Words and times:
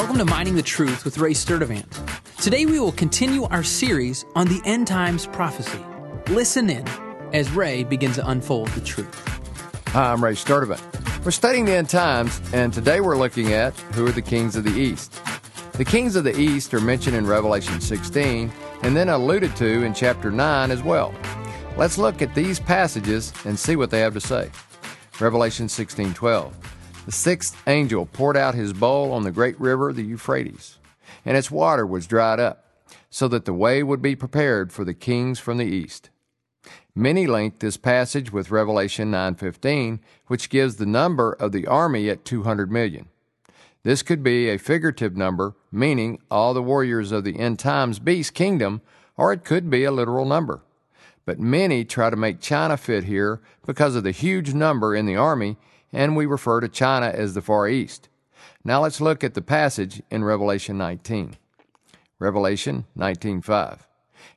to 0.00 0.24
Mining 0.24 0.56
the 0.56 0.62
Truth 0.62 1.04
with 1.04 1.18
Ray 1.18 1.32
Sturdivant. 1.32 1.86
Today 2.42 2.66
we 2.66 2.80
will 2.80 2.90
continue 2.90 3.44
our 3.44 3.62
series 3.62 4.24
on 4.34 4.48
the 4.48 4.60
end 4.64 4.86
times 4.86 5.26
prophecy. 5.26 5.78
Listen 6.28 6.68
in 6.68 6.86
as 7.32 7.50
Ray 7.52 7.84
begins 7.84 8.16
to 8.16 8.28
unfold 8.28 8.68
the 8.68 8.80
truth. 8.80 9.14
Hi, 9.88 10.10
I'm 10.10 10.24
Ray 10.24 10.32
Sturdivant. 10.32 11.24
We're 11.24 11.30
studying 11.30 11.66
the 11.66 11.72
end 11.72 11.90
times, 11.90 12.40
and 12.52 12.72
today 12.72 13.00
we're 13.00 13.16
looking 13.16 13.52
at 13.52 13.78
who 13.94 14.06
are 14.06 14.10
the 14.10 14.22
kings 14.22 14.56
of 14.56 14.64
the 14.64 14.78
East. 14.78 15.20
The 15.74 15.84
kings 15.84 16.16
of 16.16 16.24
the 16.24 16.38
East 16.38 16.74
are 16.74 16.80
mentioned 16.80 17.14
in 17.14 17.26
Revelation 17.26 17.80
16 17.80 18.50
and 18.82 18.96
then 18.96 19.10
alluded 19.10 19.54
to 19.56 19.84
in 19.84 19.94
chapter 19.94 20.30
9 20.30 20.70
as 20.70 20.82
well. 20.82 21.14
Let's 21.76 21.98
look 21.98 22.20
at 22.20 22.34
these 22.34 22.58
passages 22.58 23.32
and 23.44 23.56
see 23.56 23.76
what 23.76 23.90
they 23.90 24.00
have 24.00 24.14
to 24.14 24.20
say. 24.20 24.50
Revelation 25.20 25.68
16:12. 25.68 26.52
The 27.10 27.16
sixth 27.16 27.60
angel 27.66 28.06
poured 28.06 28.36
out 28.36 28.54
his 28.54 28.72
bowl 28.72 29.10
on 29.10 29.24
the 29.24 29.32
great 29.32 29.60
river, 29.60 29.92
the 29.92 30.04
Euphrates, 30.04 30.78
and 31.24 31.36
its 31.36 31.50
water 31.50 31.84
was 31.84 32.06
dried 32.06 32.38
up, 32.38 32.64
so 33.10 33.26
that 33.26 33.46
the 33.46 33.52
way 33.52 33.82
would 33.82 34.00
be 34.00 34.14
prepared 34.14 34.72
for 34.72 34.84
the 34.84 34.94
kings 34.94 35.40
from 35.40 35.58
the 35.58 35.64
east. 35.64 36.10
Many 36.94 37.26
link 37.26 37.58
this 37.58 37.76
passage 37.76 38.30
with 38.30 38.52
Revelation 38.52 39.10
9:15, 39.10 39.98
which 40.28 40.50
gives 40.50 40.76
the 40.76 40.86
number 40.86 41.32
of 41.32 41.50
the 41.50 41.66
army 41.66 42.08
at 42.08 42.24
200 42.24 42.70
million. 42.70 43.08
This 43.82 44.04
could 44.04 44.22
be 44.22 44.48
a 44.48 44.56
figurative 44.56 45.16
number, 45.16 45.56
meaning 45.72 46.20
all 46.30 46.54
the 46.54 46.62
warriors 46.62 47.10
of 47.10 47.24
the 47.24 47.40
end 47.40 47.58
times 47.58 47.98
beast 47.98 48.34
kingdom, 48.34 48.82
or 49.16 49.32
it 49.32 49.42
could 49.42 49.68
be 49.68 49.82
a 49.82 49.90
literal 49.90 50.26
number. 50.26 50.62
But 51.24 51.40
many 51.40 51.84
try 51.84 52.08
to 52.08 52.14
make 52.14 52.40
China 52.40 52.76
fit 52.76 53.02
here 53.02 53.40
because 53.66 53.96
of 53.96 54.04
the 54.04 54.12
huge 54.12 54.54
number 54.54 54.94
in 54.94 55.06
the 55.06 55.16
army, 55.16 55.56
and 55.92 56.16
we 56.16 56.26
refer 56.26 56.60
to 56.60 56.68
China 56.68 57.06
as 57.06 57.34
the 57.34 57.42
Far 57.42 57.68
East. 57.68 58.08
Now 58.64 58.82
let's 58.82 59.00
look 59.00 59.24
at 59.24 59.34
the 59.34 59.42
passage 59.42 60.02
in 60.10 60.24
Revelation 60.24 60.76
19. 60.78 61.36
Revelation 62.18 62.84
19:5. 62.96 63.86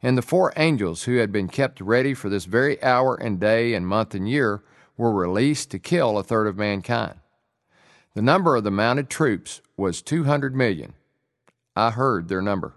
And 0.02 0.18
the 0.18 0.22
four 0.22 0.54
angels 0.56 1.04
who 1.04 1.18
had 1.18 1.32
been 1.32 1.48
kept 1.48 1.82
ready 1.82 2.14
for 2.14 2.30
this 2.30 2.46
very 2.46 2.82
hour 2.82 3.16
and 3.16 3.40
day 3.40 3.74
and 3.74 3.88
month 3.88 4.16
and 4.16 4.28
year 4.28 4.64
were 4.98 5.12
released 5.12 5.72
to 5.72 5.80
kill 5.80 6.18
a 6.18 6.24
third 6.24 6.48
of 6.48 6.58
mankind. 6.58 7.20
The 8.14 8.22
number 8.22 8.56
of 8.56 8.64
the 8.64 8.72
mounted 8.72 9.10
troops 9.10 9.62
was 9.76 10.02
200 10.02 10.56
million. 10.56 10.94
I 11.76 11.92
heard 11.92 12.28
their 12.28 12.42
number. 12.42 12.76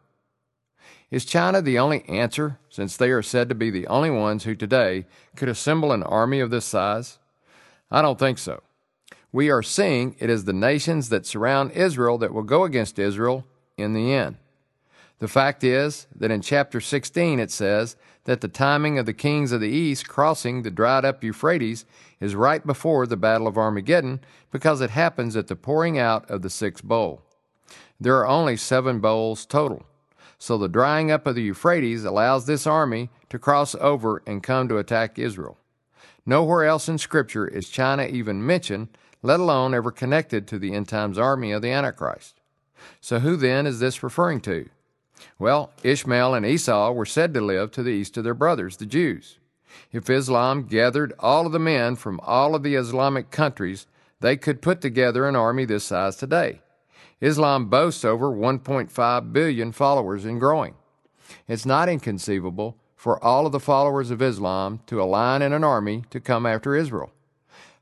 Is 1.10 1.24
China 1.24 1.62
the 1.62 1.78
only 1.78 2.04
answer, 2.08 2.58
since 2.68 2.96
they 2.96 3.10
are 3.10 3.22
said 3.22 3.48
to 3.48 3.54
be 3.54 3.70
the 3.70 3.86
only 3.86 4.10
ones 4.10 4.44
who 4.44 4.56
today 4.56 5.06
could 5.36 5.48
assemble 5.48 5.92
an 5.92 6.02
army 6.02 6.40
of 6.40 6.50
this 6.50 6.64
size? 6.64 7.18
I 7.90 8.02
don't 8.02 8.18
think 8.18 8.38
so. 8.38 8.62
We 9.36 9.50
are 9.50 9.62
seeing 9.62 10.16
it 10.18 10.30
is 10.30 10.44
the 10.44 10.54
nations 10.54 11.10
that 11.10 11.26
surround 11.26 11.72
Israel 11.72 12.16
that 12.16 12.32
will 12.32 12.42
go 12.42 12.64
against 12.64 12.98
Israel 12.98 13.44
in 13.76 13.92
the 13.92 14.10
end. 14.10 14.36
The 15.18 15.28
fact 15.28 15.62
is 15.62 16.06
that 16.16 16.30
in 16.30 16.40
chapter 16.40 16.80
16 16.80 17.38
it 17.38 17.50
says 17.50 17.96
that 18.24 18.40
the 18.40 18.48
timing 18.48 18.98
of 18.98 19.04
the 19.04 19.12
kings 19.12 19.52
of 19.52 19.60
the 19.60 19.68
east 19.68 20.08
crossing 20.08 20.62
the 20.62 20.70
dried 20.70 21.04
up 21.04 21.22
Euphrates 21.22 21.84
is 22.18 22.34
right 22.34 22.66
before 22.66 23.06
the 23.06 23.18
Battle 23.18 23.46
of 23.46 23.58
Armageddon 23.58 24.20
because 24.50 24.80
it 24.80 24.88
happens 24.88 25.36
at 25.36 25.48
the 25.48 25.54
pouring 25.54 25.98
out 25.98 26.30
of 26.30 26.40
the 26.40 26.48
sixth 26.48 26.82
bowl. 26.82 27.20
There 28.00 28.16
are 28.16 28.26
only 28.26 28.56
seven 28.56 29.00
bowls 29.00 29.44
total. 29.44 29.84
So 30.38 30.56
the 30.56 30.66
drying 30.66 31.10
up 31.10 31.26
of 31.26 31.34
the 31.34 31.42
Euphrates 31.42 32.06
allows 32.06 32.46
this 32.46 32.66
army 32.66 33.10
to 33.28 33.38
cross 33.38 33.74
over 33.74 34.22
and 34.26 34.42
come 34.42 34.66
to 34.68 34.78
attack 34.78 35.18
Israel. 35.18 35.58
Nowhere 36.24 36.64
else 36.64 36.88
in 36.88 36.96
Scripture 36.96 37.46
is 37.46 37.68
China 37.68 38.06
even 38.06 38.44
mentioned, 38.44 38.88
let 39.22 39.40
alone 39.40 39.74
ever 39.74 39.90
connected 39.90 40.46
to 40.46 40.58
the 40.58 40.72
end 40.72 40.88
times 40.88 41.18
army 41.18 41.52
of 41.52 41.62
the 41.62 41.70
Antichrist. 41.70 42.40
So 43.00 43.20
who 43.20 43.36
then 43.36 43.66
is 43.66 43.80
this 43.80 44.02
referring 44.02 44.40
to? 44.42 44.68
Well, 45.38 45.72
Ishmael 45.82 46.34
and 46.34 46.44
Esau 46.44 46.92
were 46.92 47.06
said 47.06 47.32
to 47.34 47.40
live 47.40 47.70
to 47.72 47.82
the 47.82 47.90
east 47.90 48.16
of 48.16 48.24
their 48.24 48.34
brothers, 48.34 48.76
the 48.76 48.86
Jews. 48.86 49.38
If 49.92 50.10
Islam 50.10 50.64
gathered 50.64 51.12
all 51.18 51.46
of 51.46 51.52
the 51.52 51.58
men 51.58 51.96
from 51.96 52.20
all 52.22 52.54
of 52.54 52.62
the 52.62 52.74
Islamic 52.74 53.30
countries, 53.30 53.86
they 54.20 54.36
could 54.36 54.62
put 54.62 54.80
together 54.80 55.26
an 55.26 55.36
army 55.36 55.64
this 55.64 55.84
size 55.84 56.16
today. 56.16 56.60
Islam 57.20 57.66
boasts 57.66 58.04
over 58.04 58.30
1.5 58.30 59.32
billion 59.32 59.72
followers 59.72 60.24
and 60.24 60.38
growing. 60.38 60.74
It's 61.48 61.66
not 61.66 61.88
inconceivable 61.88 62.76
for 62.94 63.22
all 63.22 63.46
of 63.46 63.52
the 63.52 63.60
followers 63.60 64.10
of 64.10 64.22
Islam 64.22 64.80
to 64.86 65.00
align 65.00 65.42
in 65.42 65.52
an 65.52 65.64
army 65.64 66.04
to 66.10 66.20
come 66.20 66.46
after 66.46 66.74
Israel. 66.74 67.12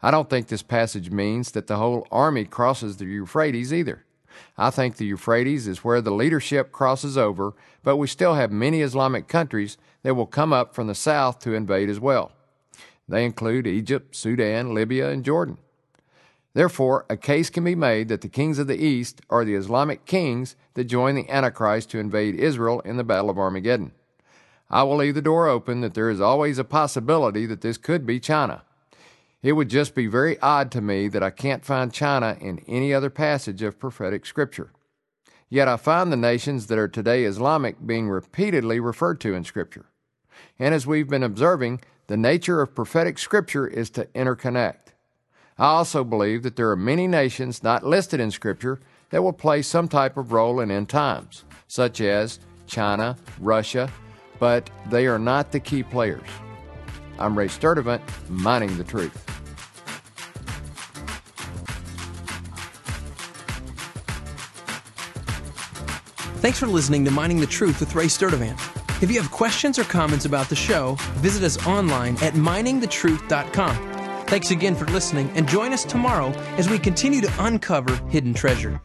I 0.04 0.10
don't 0.10 0.28
think 0.28 0.48
this 0.48 0.62
passage 0.62 1.10
means 1.10 1.52
that 1.52 1.66
the 1.66 1.78
whole 1.78 2.06
army 2.12 2.44
crosses 2.44 2.98
the 2.98 3.06
Euphrates 3.06 3.72
either. 3.72 4.04
I 4.58 4.68
think 4.68 4.96
the 4.96 5.06
Euphrates 5.06 5.66
is 5.66 5.82
where 5.82 6.02
the 6.02 6.10
leadership 6.10 6.72
crosses 6.72 7.16
over, 7.16 7.54
but 7.82 7.96
we 7.96 8.06
still 8.06 8.34
have 8.34 8.52
many 8.52 8.82
Islamic 8.82 9.28
countries 9.28 9.78
that 10.02 10.14
will 10.14 10.26
come 10.26 10.52
up 10.52 10.74
from 10.74 10.88
the 10.88 10.94
south 10.94 11.38
to 11.38 11.54
invade 11.54 11.88
as 11.88 12.00
well. 12.00 12.32
They 13.08 13.24
include 13.24 13.66
Egypt, 13.66 14.14
Sudan, 14.14 14.74
Libya, 14.74 15.08
and 15.08 15.24
Jordan. 15.24 15.56
Therefore, 16.52 17.06
a 17.08 17.16
case 17.16 17.48
can 17.48 17.64
be 17.64 17.74
made 17.74 18.08
that 18.08 18.20
the 18.20 18.28
kings 18.28 18.58
of 18.58 18.66
the 18.66 18.76
east 18.76 19.22
are 19.30 19.42
the 19.42 19.54
Islamic 19.54 20.04
kings 20.04 20.54
that 20.74 20.84
join 20.84 21.14
the 21.14 21.30
Antichrist 21.30 21.88
to 21.92 21.98
invade 21.98 22.34
Israel 22.34 22.80
in 22.80 22.98
the 22.98 23.04
Battle 23.04 23.30
of 23.30 23.38
Armageddon. 23.38 23.92
I 24.68 24.82
will 24.82 24.96
leave 24.96 25.14
the 25.14 25.22
door 25.22 25.48
open 25.48 25.80
that 25.80 25.94
there 25.94 26.10
is 26.10 26.20
always 26.20 26.58
a 26.58 26.64
possibility 26.64 27.46
that 27.46 27.62
this 27.62 27.78
could 27.78 28.04
be 28.04 28.20
China. 28.20 28.64
It 29.44 29.52
would 29.52 29.68
just 29.68 29.94
be 29.94 30.06
very 30.06 30.40
odd 30.40 30.72
to 30.72 30.80
me 30.80 31.06
that 31.08 31.22
I 31.22 31.28
can't 31.28 31.66
find 31.66 31.92
China 31.92 32.38
in 32.40 32.64
any 32.66 32.94
other 32.94 33.10
passage 33.10 33.60
of 33.60 33.78
prophetic 33.78 34.24
scripture. 34.24 34.72
Yet 35.50 35.68
I 35.68 35.76
find 35.76 36.10
the 36.10 36.16
nations 36.16 36.68
that 36.68 36.78
are 36.78 36.88
today 36.88 37.24
Islamic 37.24 37.86
being 37.86 38.08
repeatedly 38.08 38.80
referred 38.80 39.20
to 39.20 39.34
in 39.34 39.44
scripture. 39.44 39.84
And 40.58 40.74
as 40.74 40.86
we've 40.86 41.10
been 41.10 41.22
observing, 41.22 41.82
the 42.06 42.16
nature 42.16 42.62
of 42.62 42.74
prophetic 42.74 43.18
scripture 43.18 43.66
is 43.66 43.90
to 43.90 44.06
interconnect. 44.14 44.94
I 45.58 45.66
also 45.66 46.04
believe 46.04 46.42
that 46.44 46.56
there 46.56 46.70
are 46.70 46.76
many 46.76 47.06
nations 47.06 47.62
not 47.62 47.84
listed 47.84 48.20
in 48.20 48.30
Scripture 48.30 48.80
that 49.10 49.22
will 49.22 49.32
play 49.32 49.62
some 49.62 49.86
type 49.86 50.16
of 50.16 50.32
role 50.32 50.58
in 50.58 50.70
end 50.70 50.88
times, 50.88 51.44
such 51.68 52.00
as 52.00 52.40
China, 52.66 53.16
Russia, 53.38 53.88
but 54.40 54.68
they 54.88 55.06
are 55.06 55.18
not 55.18 55.52
the 55.52 55.60
key 55.60 55.84
players. 55.84 56.26
I'm 57.16 57.38
Ray 57.38 57.46
Sturdivant, 57.46 58.02
mining 58.28 58.76
the 58.76 58.82
truth. 58.82 59.33
Thanks 66.44 66.58
for 66.58 66.66
listening 66.66 67.06
to 67.06 67.10
Mining 67.10 67.40
the 67.40 67.46
Truth 67.46 67.80
with 67.80 67.94
Ray 67.94 68.04
Sturdivant. 68.04 68.60
If 69.02 69.10
you 69.10 69.18
have 69.18 69.30
questions 69.30 69.78
or 69.78 69.84
comments 69.84 70.26
about 70.26 70.50
the 70.50 70.54
show, 70.54 70.96
visit 71.14 71.42
us 71.42 71.66
online 71.66 72.18
at 72.18 72.34
miningthetruth.com. 72.34 74.26
Thanks 74.26 74.50
again 74.50 74.74
for 74.74 74.84
listening 74.88 75.30
and 75.36 75.48
join 75.48 75.72
us 75.72 75.86
tomorrow 75.86 76.28
as 76.58 76.68
we 76.68 76.78
continue 76.78 77.22
to 77.22 77.32
uncover 77.38 77.96
hidden 78.10 78.34
treasure. 78.34 78.78